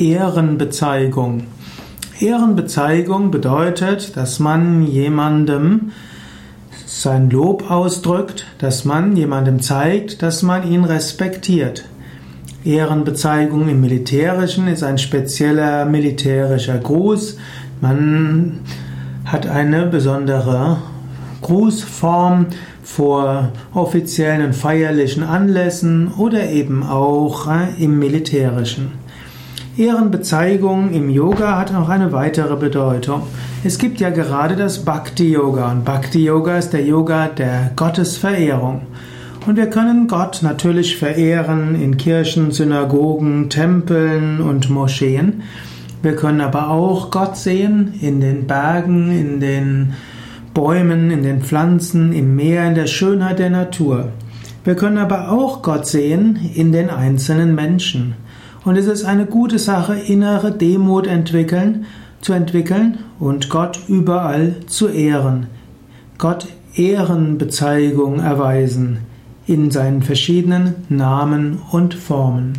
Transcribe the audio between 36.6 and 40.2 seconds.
der Yoga der Gottesverehrung. Und wir können